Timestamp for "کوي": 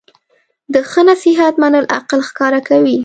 2.69-2.97